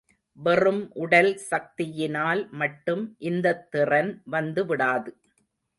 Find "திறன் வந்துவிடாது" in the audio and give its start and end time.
3.71-5.11